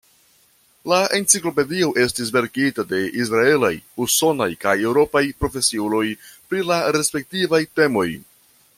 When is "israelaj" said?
3.25-3.71